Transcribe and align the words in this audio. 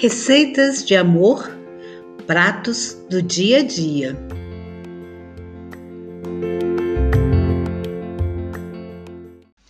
Receitas 0.00 0.84
de 0.84 0.94
amor, 0.94 1.50
pratos 2.24 2.94
do 3.10 3.20
dia 3.20 3.58
a 3.58 3.62
dia. 3.64 4.16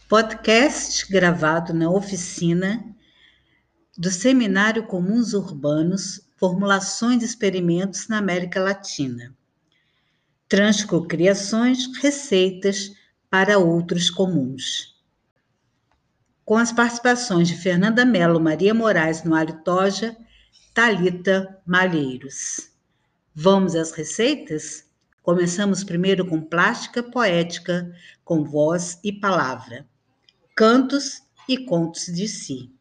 Podcast 0.06 1.10
gravado 1.10 1.72
na 1.72 1.90
oficina 1.90 2.84
do 3.96 4.10
Seminário 4.10 4.82
Comuns 4.82 5.32
Urbanos 5.32 6.20
Formulações 6.36 7.22
e 7.22 7.24
Experimentos 7.24 8.06
na 8.06 8.18
América 8.18 8.60
Latina. 8.60 9.34
Transcocriações, 10.46 11.86
receitas 12.02 12.92
para 13.30 13.58
outros 13.58 14.10
comuns 14.10 14.97
com 16.48 16.56
as 16.56 16.72
participações 16.72 17.46
de 17.46 17.54
Fernanda 17.54 18.06
Mello, 18.06 18.40
Maria 18.40 18.72
Moraes 18.72 19.22
no 19.22 19.34
Alho 19.34 19.62
Toja, 19.62 20.16
Talita 20.72 21.60
Malheiros. 21.66 22.72
Vamos 23.34 23.74
às 23.74 23.92
receitas? 23.92 24.90
Começamos 25.22 25.84
primeiro 25.84 26.26
com 26.26 26.40
plástica 26.40 27.02
poética, 27.02 27.94
com 28.24 28.44
voz 28.44 28.98
e 29.04 29.12
palavra, 29.12 29.86
cantos 30.56 31.20
e 31.46 31.58
contos 31.66 32.06
de 32.06 32.26
si. 32.26 32.74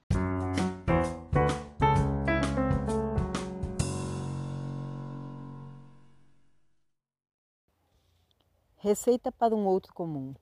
Receita 8.77 9.29
para 9.29 9.53
um 9.53 9.65
outro 9.65 9.93
comum. 9.93 10.33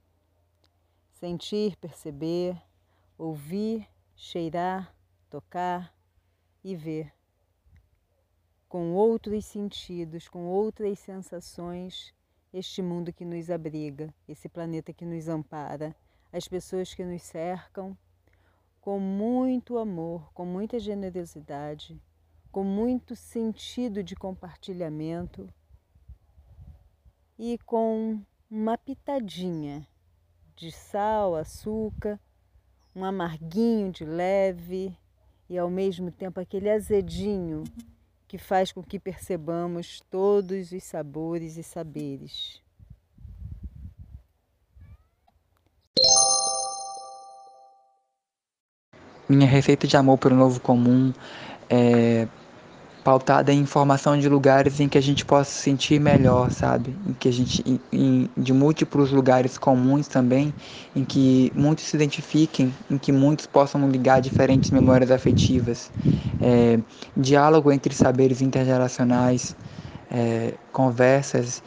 Sentir, 1.20 1.76
perceber, 1.78 2.56
ouvir, 3.18 3.88
cheirar, 4.16 4.94
tocar 5.30 5.94
e 6.64 6.76
ver. 6.76 7.14
Com 8.68 8.94
outros 8.94 9.46
sentidos, 9.46 10.28
com 10.28 10.46
outras 10.46 11.00
sensações, 11.00 12.14
este 12.52 12.82
mundo 12.82 13.14
que 13.14 13.24
nos 13.24 13.50
abriga, 13.50 14.14
esse 14.28 14.50
planeta 14.50 14.94
que 14.94 15.06
nos 15.06 15.28
ampara, 15.28 15.96
as 16.32 16.48
pessoas 16.48 16.94
que 16.94 17.06
nos 17.06 17.22
cercam, 17.22 17.98
com 18.82 19.00
muito 19.00 19.78
amor, 19.78 20.32
com 20.34 20.46
muita 20.46 20.80
generosidade, 20.80 22.02
com 22.52 22.64
muito 22.64 23.16
sentido 23.16 24.04
de 24.04 24.16
compartilhamento 24.16 25.50
e 27.38 27.58
com 27.60 28.22
uma 28.50 28.78
pitadinha 28.78 29.88
de 30.56 30.72
sal, 30.72 31.36
açúcar 31.36 32.20
um 32.96 33.04
amarguinho 33.04 33.92
de 33.92 34.06
leve 34.06 34.98
e 35.50 35.58
ao 35.58 35.70
mesmo 35.70 36.10
tempo 36.12 36.40
aquele 36.40 36.70
azedinho 36.70 37.64
que 38.28 38.38
faz 38.38 38.72
com 38.72 38.82
que 38.82 39.00
percebamos 39.00 40.02
todos 40.10 40.72
os 40.72 40.84
sabores 40.84 41.58
e 41.58 41.64
saberes. 41.64 42.62
Minha 49.28 49.48
receita 49.48 49.88
de 49.88 49.98
amor 49.98 50.18
pelo 50.18 50.36
novo 50.36 50.60
comum 50.60 51.12
é 51.70 52.28
pautada 53.06 53.54
em 53.54 53.60
informação 53.60 54.18
de 54.18 54.28
lugares 54.28 54.80
em 54.80 54.90
que 54.90 54.98
a 54.98 55.02
gente 55.02 55.24
possa 55.24 55.52
se 55.52 55.62
sentir 55.62 56.00
melhor, 56.00 56.50
sabe? 56.50 56.98
Em 57.06 57.14
que 57.14 57.30
a 57.30 57.32
gente 57.32 57.62
em, 57.64 57.80
em, 57.94 58.30
de 58.36 58.52
múltiplos 58.52 59.12
lugares 59.12 59.60
comuns 59.60 60.08
também, 60.08 60.52
em 60.96 61.06
que 61.06 61.52
muitos 61.56 61.86
se 61.86 61.96
identifiquem, 61.96 62.76
em 62.90 62.98
que 62.98 63.12
muitos 63.12 63.46
possam 63.46 63.88
ligar 63.92 64.22
diferentes 64.22 64.72
memórias 64.72 65.12
afetivas, 65.12 65.92
é, 66.42 66.80
diálogo 67.16 67.72
entre 67.72 67.94
saberes 67.94 68.42
intergeracionais, 68.42 69.56
é, 70.10 70.56
conversas 70.74 71.62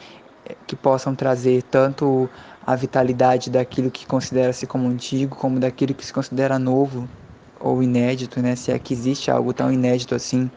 é, 0.44 0.56
que 0.66 0.74
possam 0.74 1.14
trazer 1.14 1.62
tanto 1.62 2.28
a 2.66 2.74
vitalidade 2.74 3.48
daquilo 3.48 3.92
que 3.92 4.04
considera-se 4.08 4.66
como 4.66 4.88
antigo, 4.88 5.36
como 5.36 5.60
daquilo 5.60 5.94
que 5.94 6.04
se 6.04 6.12
considera 6.12 6.58
novo 6.58 7.08
ou 7.60 7.80
inédito, 7.80 8.42
né? 8.42 8.56
Se 8.56 8.72
é 8.72 8.78
que 8.80 8.92
existe 8.92 9.30
algo 9.30 9.52
tão 9.52 9.72
inédito 9.72 10.16
assim 10.16 10.50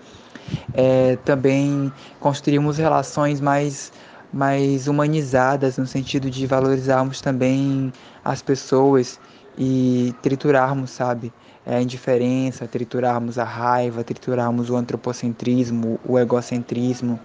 é, 0.73 1.17
também 1.25 1.91
construímos 2.19 2.77
relações 2.77 3.41
mais, 3.41 3.91
mais 4.33 4.87
humanizadas, 4.87 5.77
no 5.77 5.85
sentido 5.85 6.29
de 6.29 6.45
valorizarmos 6.45 7.21
também 7.21 7.91
as 8.23 8.41
pessoas 8.41 9.19
e 9.57 10.13
triturarmos, 10.21 10.91
sabe? 10.91 11.31
É, 11.65 11.75
a 11.75 11.81
indiferença, 11.81 12.67
triturarmos 12.67 13.37
a 13.37 13.43
raiva, 13.43 14.03
triturarmos 14.03 14.69
o 14.69 14.75
antropocentrismo, 14.75 15.99
o 16.07 16.17
egocentrismo, 16.17 17.19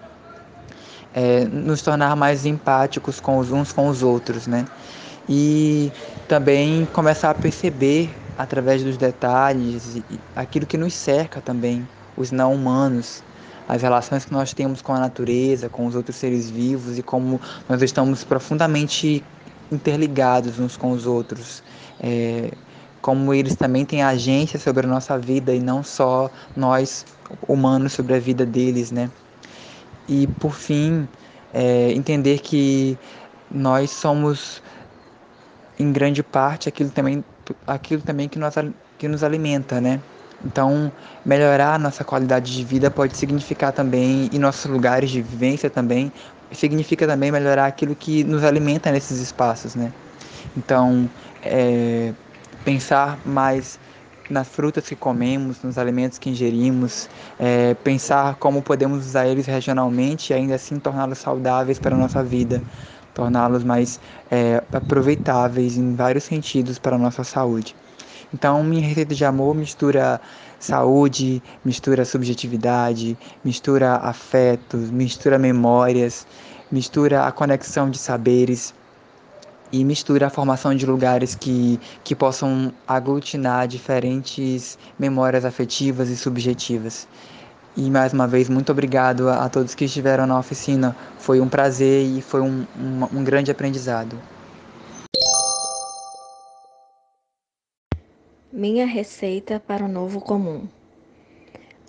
é, 1.13 1.45
nos 1.45 1.81
tornar 1.81 2.15
mais 2.15 2.45
empáticos 2.45 3.19
com 3.19 3.37
os 3.37 3.51
uns 3.51 3.71
com 3.71 3.87
os 3.87 4.03
outros, 4.03 4.45
né? 4.45 4.65
E 5.27 5.91
também 6.27 6.85
começar 6.93 7.31
a 7.31 7.33
perceber 7.33 8.15
através 8.37 8.83
dos 8.83 8.97
detalhes 8.97 10.01
aquilo 10.35 10.65
que 10.65 10.77
nos 10.77 10.93
cerca 10.93 11.41
também, 11.41 11.87
os 12.17 12.31
não 12.31 12.53
humanos, 12.53 13.23
as 13.67 13.81
relações 13.81 14.25
que 14.25 14.33
nós 14.33 14.53
temos 14.53 14.81
com 14.81 14.93
a 14.93 14.99
natureza, 14.99 15.69
com 15.69 15.85
os 15.85 15.95
outros 15.95 16.15
seres 16.15 16.49
vivos 16.49 16.97
e 16.97 17.03
como 17.03 17.39
nós 17.69 17.81
estamos 17.81 18.23
profundamente 18.23 19.23
interligados 19.71 20.59
uns 20.59 20.75
com 20.75 20.91
os 20.91 21.05
outros. 21.05 21.61
É, 21.99 22.51
como 23.01 23.33
eles 23.33 23.55
também 23.55 23.85
têm 23.85 24.03
agência 24.03 24.59
sobre 24.59 24.85
a 24.85 24.89
nossa 24.89 25.17
vida 25.17 25.53
e 25.53 25.59
não 25.59 25.83
só 25.83 26.29
nós 26.55 27.05
humanos 27.47 27.93
sobre 27.93 28.15
a 28.15 28.19
vida 28.19 28.45
deles, 28.45 28.91
né? 28.91 29.09
E 30.07 30.27
por 30.27 30.53
fim, 30.53 31.07
é, 31.53 31.91
entender 31.91 32.39
que 32.39 32.97
nós 33.51 33.91
somos 33.91 34.61
em 35.79 35.91
grande 35.91 36.23
parte 36.23 36.67
aquilo 36.67 36.89
também, 36.89 37.23
aquilo 37.65 38.01
também 38.01 38.27
que, 38.27 38.39
nós, 38.39 38.55
que 38.97 39.07
nos 39.07 39.23
alimenta, 39.23 39.79
né? 39.79 40.01
Então, 40.43 40.93
melhorar 41.25 41.75
a 41.75 41.79
nossa 41.79 42.05
qualidade 42.05 42.53
de 42.53 42.63
vida 42.63 42.91
pode 42.91 43.17
significar 43.17 43.73
também, 43.73 44.29
e 44.31 44.37
nossos 44.39 44.65
lugares 44.69 45.09
de 45.09 45.21
vivência 45.21 45.69
também, 45.69 46.13
significa 46.51 47.07
também 47.07 47.31
melhorar 47.31 47.65
aquilo 47.67 47.95
que 47.95 48.23
nos 48.23 48.43
alimenta 48.43 48.91
nesses 48.91 49.19
espaços, 49.19 49.75
né? 49.75 49.93
Então, 50.55 51.11
é, 51.41 52.15
pensar 52.63 53.21
mais 53.25 53.79
nas 54.29 54.47
frutas 54.49 54.87
que 54.87 54.95
comemos, 54.95 55.63
nos 55.63 55.77
alimentos 55.77 56.17
que 56.17 56.29
ingerimos, 56.29 57.09
é, 57.37 57.73
pensar 57.75 58.35
como 58.37 58.61
podemos 58.63 59.05
usar 59.07 59.27
eles 59.27 59.45
regionalmente 59.45 60.33
e 60.33 60.35
ainda 60.35 60.55
assim 60.55 60.79
torná-los 60.79 61.19
saudáveis 61.19 61.79
para 61.79 61.95
a 61.95 61.99
nossa 61.99 62.23
vida, 62.23 62.63
torná-los 63.13 63.63
mais 63.63 63.99
é, 64.29 64.57
aproveitáveis 64.71 65.77
em 65.77 65.95
vários 65.95 66.25
sentidos 66.25 66.77
para 66.79 66.95
a 66.97 66.99
nossa 66.99 67.23
saúde. 67.23 67.75
Então, 68.33 68.61
minha 68.63 68.85
receita 68.85 69.15
de 69.15 69.23
amor 69.23 69.55
mistura 69.55 70.19
saúde, 70.59 71.41
mistura 71.63 72.03
subjetividade, 72.03 73.17
mistura 73.43 73.95
afetos, 73.95 74.89
mistura 74.89 75.37
memórias, 75.37 76.27
mistura 76.71 77.25
a 77.25 77.31
conexão 77.31 77.89
de 77.89 77.97
saberes 77.97 78.73
e 79.71 79.83
mistura 79.83 80.27
a 80.27 80.29
formação 80.29 80.75
de 80.75 80.85
lugares 80.85 81.35
que, 81.35 81.79
que 82.03 82.15
possam 82.15 82.73
aglutinar 82.87 83.67
diferentes 83.67 84.77
memórias 84.97 85.45
afetivas 85.45 86.09
e 86.09 86.17
subjetivas. 86.17 87.07
E 87.75 87.91
mais 87.91 88.11
uma 88.11 88.27
vez, 88.27 88.49
muito 88.49 88.71
obrigado 88.71 89.29
a, 89.29 89.45
a 89.45 89.49
todos 89.49 89.75
que 89.75 89.85
estiveram 89.85 90.25
na 90.25 90.39
oficina. 90.39 90.95
Foi 91.19 91.39
um 91.39 91.47
prazer 91.47 92.05
e 92.05 92.21
foi 92.21 92.41
um, 92.41 92.65
um, 92.77 93.19
um 93.19 93.23
grande 93.23 93.51
aprendizado. 93.51 94.17
Minha 98.59 98.87
receita 98.87 99.59
para 99.59 99.85
o 99.85 99.87
novo 99.87 100.19
comum: 100.19 100.67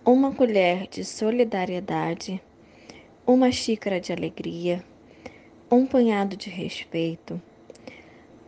uma 0.05 0.35
colher 0.35 0.87
de 0.87 1.03
solidariedade, 1.03 2.43
uma 3.26 3.50
xícara 3.50 3.99
de 3.99 4.12
alegria, 4.12 4.85
um 5.70 5.87
punhado 5.87 6.37
de 6.37 6.50
respeito, 6.50 7.41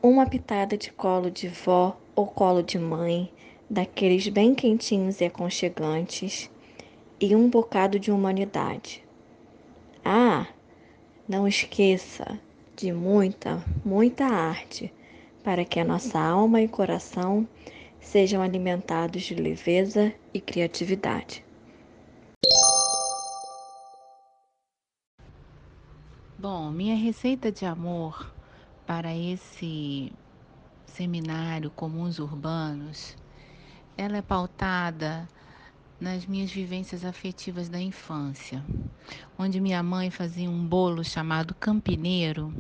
uma 0.03 0.27
pitada 0.27 0.77
de 0.77 0.93
colo 0.93 1.31
de 1.31 1.49
vó 1.49 1.99
ou 2.15 2.27
colo 2.27 2.63
de 2.63 2.79
mãe, 2.79 3.33
daqueles 3.71 4.29
bem 4.29 4.55
quentinhos 4.55 5.23
e 5.23 5.25
aconchegantes, 5.25 6.51
e 7.19 7.35
um 7.35 7.49
bocado 7.49 7.99
de 7.99 8.13
humanidade. 8.13 9.03
Ah, 10.05 10.47
não 11.27 11.49
esqueça 11.49 12.39
de 12.77 12.93
muita, 12.93 13.65
muita 13.83 14.27
arte 14.27 14.93
para 15.43 15.65
que 15.65 15.81
a 15.81 15.85
nossa 15.87 16.21
alma 16.21 16.61
e 16.61 16.69
coração 16.69 17.49
sejam 18.01 18.43
alimentados 18.43 19.23
de 19.23 19.35
leveza 19.35 20.13
e 20.33 20.41
criatividade. 20.41 21.45
Bom, 26.39 26.71
minha 26.71 26.97
receita 26.97 27.53
de 27.53 27.67
amor 27.67 28.33
para 28.87 29.15
esse 29.15 30.11
seminário 30.87 31.71
Comuns 31.71 32.19
Urbanos, 32.19 33.17
ela 33.97 34.17
é 34.17 34.23
pautada 34.23 35.29
nas 36.01 36.25
minhas 36.25 36.51
vivências 36.51 37.05
afetivas 37.05 37.69
da 37.69 37.79
infância, 37.79 38.65
onde 39.39 39.61
minha 39.61 39.83
mãe 39.83 40.11
fazia 40.11 40.49
um 40.49 40.67
bolo 40.67 41.05
chamado 41.05 41.55
campineiro 41.55 42.55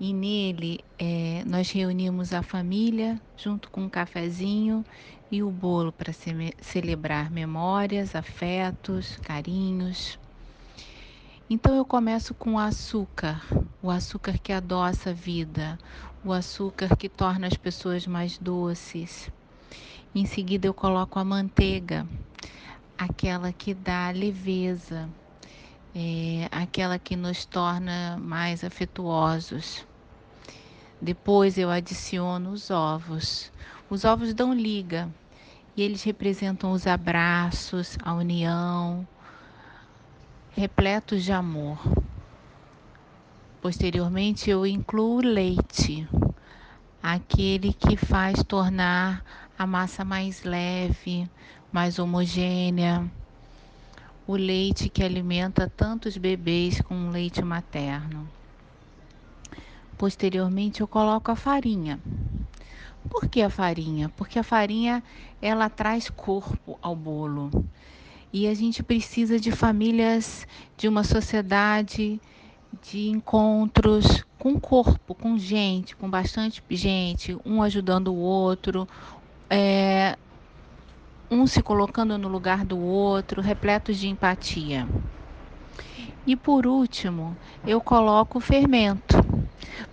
e 0.00 0.14
nele 0.14 0.80
é, 0.98 1.44
nós 1.46 1.70
reunimos 1.70 2.32
a 2.32 2.42
família 2.42 3.20
junto 3.36 3.70
com 3.70 3.82
um 3.82 3.88
cafezinho 3.88 4.82
e 5.30 5.42
o 5.42 5.50
bolo 5.50 5.92
para 5.92 6.10
ce 6.10 6.32
celebrar 6.58 7.30
memórias, 7.30 8.16
afetos, 8.16 9.18
carinhos. 9.22 10.18
Então 11.50 11.74
eu 11.74 11.84
começo 11.84 12.32
com 12.32 12.54
o 12.54 12.58
açúcar, 12.58 13.44
o 13.82 13.90
açúcar 13.90 14.38
que 14.38 14.52
adoça 14.52 15.10
a 15.10 15.12
vida, 15.12 15.78
o 16.24 16.32
açúcar 16.32 16.96
que 16.96 17.08
torna 17.08 17.46
as 17.46 17.54
pessoas 17.54 18.06
mais 18.06 18.38
doces. 18.38 19.30
Em 20.14 20.24
seguida 20.24 20.66
eu 20.66 20.72
coloco 20.72 21.18
a 21.18 21.24
manteiga, 21.24 22.06
aquela 22.96 23.52
que 23.52 23.74
dá 23.74 24.10
leveza, 24.10 25.10
é, 25.94 26.48
aquela 26.50 26.98
que 26.98 27.16
nos 27.16 27.44
torna 27.44 28.16
mais 28.16 28.64
afetuosos. 28.64 29.89
Depois 31.02 31.56
eu 31.56 31.70
adiciono 31.70 32.50
os 32.50 32.70
ovos. 32.70 33.50
Os 33.88 34.04
ovos 34.04 34.34
dão 34.34 34.52
liga 34.52 35.08
e 35.74 35.80
eles 35.80 36.02
representam 36.02 36.72
os 36.72 36.86
abraços, 36.86 37.96
a 38.02 38.12
união, 38.12 39.08
repletos 40.50 41.24
de 41.24 41.32
amor. 41.32 41.78
Posteriormente 43.62 44.50
eu 44.50 44.66
incluo 44.66 45.16
o 45.16 45.22
leite, 45.22 46.06
aquele 47.02 47.72
que 47.72 47.96
faz 47.96 48.42
tornar 48.44 49.24
a 49.58 49.66
massa 49.66 50.04
mais 50.04 50.42
leve, 50.42 51.26
mais 51.72 51.98
homogênea. 51.98 53.10
O 54.26 54.34
leite 54.36 54.90
que 54.90 55.02
alimenta 55.02 55.66
tantos 55.66 56.18
bebês 56.18 56.80
com 56.82 57.08
leite 57.08 57.42
materno. 57.42 58.28
Posteriormente 60.00 60.80
eu 60.80 60.88
coloco 60.88 61.30
a 61.30 61.36
farinha. 61.36 62.00
Por 63.10 63.28
que 63.28 63.42
a 63.42 63.50
farinha? 63.50 64.08
Porque 64.16 64.38
a 64.38 64.42
farinha 64.42 65.02
ela 65.42 65.68
traz 65.68 66.08
corpo 66.08 66.78
ao 66.80 66.96
bolo. 66.96 67.50
E 68.32 68.48
a 68.48 68.54
gente 68.54 68.82
precisa 68.82 69.38
de 69.38 69.52
famílias, 69.52 70.48
de 70.74 70.88
uma 70.88 71.04
sociedade, 71.04 72.18
de 72.82 73.10
encontros 73.10 74.24
com 74.38 74.58
corpo, 74.58 75.14
com 75.14 75.36
gente, 75.36 75.94
com 75.94 76.08
bastante 76.08 76.62
gente, 76.70 77.36
um 77.44 77.62
ajudando 77.62 78.08
o 78.08 78.16
outro, 78.16 78.88
é, 79.50 80.16
um 81.30 81.46
se 81.46 81.62
colocando 81.62 82.16
no 82.16 82.26
lugar 82.26 82.64
do 82.64 82.78
outro, 82.78 83.42
repletos 83.42 83.98
de 83.98 84.08
empatia. 84.08 84.88
E 86.26 86.34
por 86.34 86.66
último, 86.66 87.36
eu 87.66 87.82
coloco 87.82 88.38
o 88.38 88.40
fermento 88.40 89.29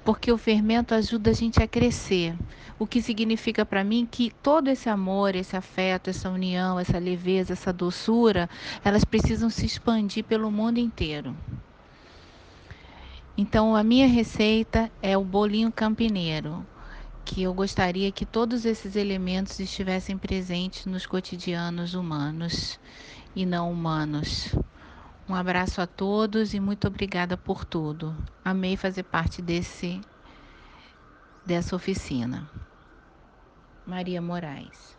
porque 0.08 0.32
o 0.32 0.38
fermento 0.38 0.96
ajuda 0.96 1.32
a 1.32 1.34
gente 1.34 1.62
a 1.62 1.68
crescer. 1.68 2.34
O 2.80 2.88
que 2.88 3.02
significa 3.02 3.66
para 3.66 3.84
mim 3.84 4.08
que 4.10 4.32
todo 4.42 4.70
esse 4.70 4.88
amor, 4.88 5.36
esse 5.36 5.58
afeto, 5.58 6.10
essa 6.10 6.30
união, 6.30 6.80
essa 6.80 6.98
leveza, 6.98 7.52
essa 7.52 7.74
doçura, 7.74 8.50
elas 8.86 9.04
precisam 9.04 9.50
se 9.50 9.66
expandir 9.66 10.24
pelo 10.24 10.50
mundo 10.50 10.78
inteiro. 10.78 11.36
Então, 13.38 13.76
a 13.76 13.84
minha 13.84 14.08
receita 14.08 14.90
é 15.02 15.18
o 15.18 15.26
bolinho 15.26 15.74
campineiro, 15.74 16.66
que 17.26 17.44
eu 17.44 17.54
gostaria 17.54 18.10
que 18.10 18.26
todos 18.26 18.64
esses 18.64 18.96
elementos 18.96 19.60
estivessem 19.60 20.18
presentes 20.18 20.86
nos 20.86 21.06
cotidianos 21.06 21.94
humanos 21.94 22.80
e 23.36 23.46
não 23.46 23.70
humanos. 23.70 24.56
Um 25.30 25.36
abraço 25.36 25.82
a 25.82 25.88
todos 25.88 26.54
e 26.54 26.60
muito 26.60 26.88
obrigada 26.88 27.36
por 27.36 27.66
tudo. 27.66 28.16
Amei 28.46 28.78
fazer 28.78 29.04
parte 29.04 29.42
desse 29.42 30.00
dessa 31.46 31.76
oficina. 31.76 32.50
Maria 33.86 34.22
Moraes. 34.22 34.96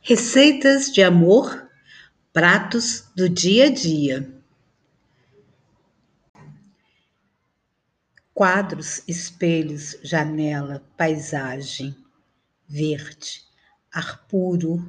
Receitas 0.00 0.92
de 0.92 1.02
amor, 1.02 1.68
pratos 2.32 3.10
do 3.16 3.28
dia 3.28 3.66
a 3.66 3.70
dia. 3.72 4.32
Quadros, 8.32 9.02
espelhos, 9.08 9.96
janela, 10.04 10.80
paisagem, 10.96 11.96
verde 12.68 13.47
ar 13.98 14.24
puro, 14.28 14.88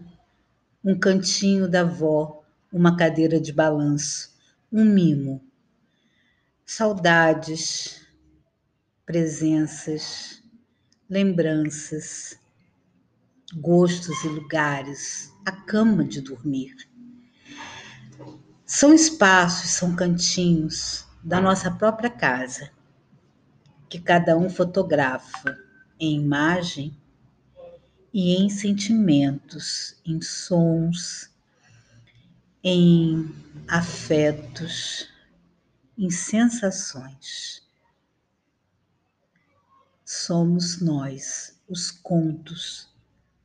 um 0.85 0.97
cantinho 0.97 1.67
da 1.67 1.81
avó, 1.81 2.43
uma 2.71 2.95
cadeira 2.95 3.41
de 3.41 3.51
balanço, 3.51 4.37
um 4.71 4.85
mimo. 4.85 5.43
Saudades, 6.63 8.05
presenças, 9.07 10.43
lembranças, 11.09 12.39
gostos 13.55 14.23
e 14.23 14.27
lugares, 14.27 15.33
a 15.43 15.51
cama 15.53 16.05
de 16.05 16.21
dormir. 16.21 16.75
São 18.63 18.93
espaços, 18.93 19.71
são 19.71 19.95
cantinhos 19.95 21.03
da 21.23 21.41
nossa 21.41 21.71
própria 21.71 22.11
casa, 22.11 22.69
que 23.89 23.99
cada 23.99 24.37
um 24.37 24.51
fotografa 24.51 25.57
em 25.99 26.21
imagem 26.21 26.95
e 28.13 28.35
em 28.35 28.49
sentimentos, 28.49 29.95
em 30.05 30.21
sons, 30.21 31.29
em 32.63 33.33
afetos, 33.67 35.07
em 35.97 36.09
sensações. 36.09 37.61
Somos 40.03 40.81
nós, 40.81 41.59
os 41.67 41.91
contos 41.91 42.89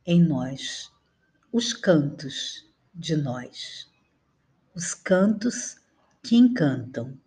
em 0.05 0.21
nós, 0.23 0.91
os 1.51 1.73
cantos 1.73 2.65
de 2.93 3.15
nós, 3.15 3.87
os 4.73 4.93
cantos 4.93 5.77
que 6.23 6.35
encantam. 6.35 7.17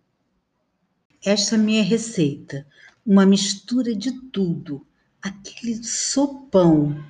Esta 1.23 1.57
minha 1.57 1.83
receita, 1.83 2.67
uma 3.05 3.25
mistura 3.25 3.95
de 3.95 4.11
tudo, 4.29 4.85
aquele 5.21 5.83
sopão 5.83 7.01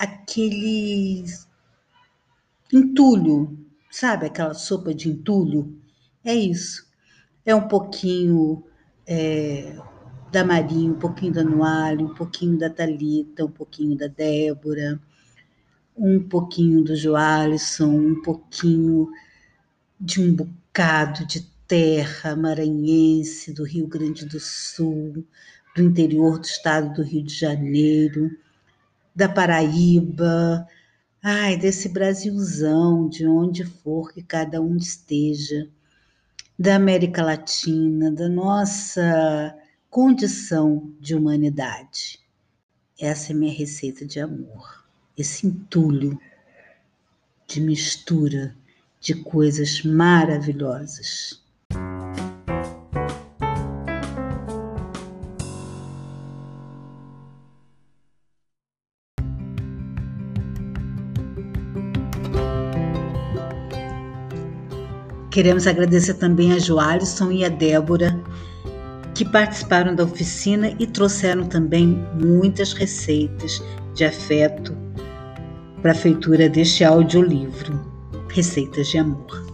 aquele 0.00 1.22
entulho, 2.72 3.58
sabe? 3.90 4.26
Aquela 4.26 4.54
sopa 4.54 4.94
de 4.94 5.10
entulho. 5.10 5.78
É 6.24 6.34
isso. 6.34 6.86
É 7.44 7.54
um 7.54 7.68
pouquinho 7.68 8.64
é, 9.06 9.76
da 10.32 10.42
Marinha, 10.42 10.90
um 10.90 10.98
pouquinho 10.98 11.34
da 11.34 11.44
Noalho, 11.44 12.06
um 12.06 12.14
pouquinho 12.14 12.58
da 12.58 12.70
Talita, 12.70 13.44
um 13.44 13.50
pouquinho 13.50 13.94
da 13.94 14.06
Débora, 14.06 14.98
um 15.94 16.18
pouquinho 16.26 16.82
do 16.82 16.96
Joalisson, 16.96 17.90
um 17.90 18.22
pouquinho 18.22 19.10
de 20.00 20.22
um 20.22 20.34
bocado 20.34 21.26
de 21.26 21.42
terra 21.68 22.34
maranhense 22.34 23.52
do 23.52 23.64
Rio 23.64 23.86
Grande 23.86 24.24
do 24.24 24.40
Sul, 24.40 25.26
do 25.76 25.82
interior 25.82 26.38
do 26.38 26.44
estado 26.44 26.94
do 26.94 27.02
Rio 27.02 27.22
de 27.22 27.34
Janeiro 27.34 28.30
da 29.20 29.28
Paraíba, 29.28 30.66
ai, 31.22 31.54
desse 31.58 31.90
Brasilzão, 31.90 33.06
de 33.06 33.26
onde 33.26 33.66
for 33.66 34.14
que 34.14 34.22
cada 34.22 34.62
um 34.62 34.78
esteja, 34.78 35.68
da 36.58 36.76
América 36.76 37.22
Latina, 37.22 38.10
da 38.10 38.30
nossa 38.30 39.54
condição 39.90 40.90
de 40.98 41.14
humanidade. 41.14 42.18
Essa 42.98 43.32
é 43.32 43.34
minha 43.34 43.52
receita 43.52 44.06
de 44.06 44.18
amor, 44.18 44.86
esse 45.18 45.46
entulho 45.46 46.18
de 47.46 47.60
mistura 47.60 48.56
de 48.98 49.14
coisas 49.16 49.82
maravilhosas. 49.82 51.44
Queremos 65.30 65.68
agradecer 65.68 66.14
também 66.14 66.52
a 66.52 66.58
Joalisson 66.58 67.30
e 67.30 67.44
a 67.44 67.48
Débora, 67.48 68.20
que 69.14 69.24
participaram 69.24 69.94
da 69.94 70.02
oficina 70.02 70.74
e 70.76 70.86
trouxeram 70.88 71.46
também 71.46 72.04
muitas 72.20 72.72
receitas 72.72 73.62
de 73.94 74.04
afeto 74.04 74.76
para 75.80 75.92
a 75.92 75.94
feitura 75.94 76.48
deste 76.48 76.82
audiolivro, 76.82 77.78
Receitas 78.28 78.88
de 78.88 78.98
Amor. 78.98 79.46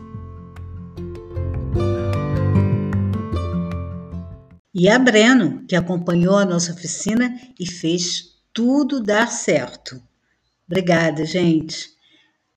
E 4.75 4.89
a 4.89 4.99
Breno, 4.99 5.65
que 5.67 5.77
acompanhou 5.77 6.37
a 6.37 6.45
nossa 6.45 6.73
oficina 6.73 7.35
e 7.59 7.67
fez 7.67 8.37
tudo 8.53 9.03
dar 9.03 9.29
certo. 9.29 10.01
Obrigada, 10.67 11.25
gente. 11.27 11.96